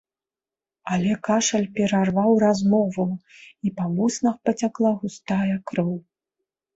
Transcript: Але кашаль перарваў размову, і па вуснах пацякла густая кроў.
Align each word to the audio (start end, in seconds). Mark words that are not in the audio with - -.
Але 0.95 1.11
кашаль 1.27 1.67
перарваў 1.75 2.31
размову, 2.45 3.05
і 3.67 3.73
па 3.81 3.85
вуснах 3.99 4.35
пацякла 4.49 4.95
густая 5.03 5.55
кроў. 5.69 5.93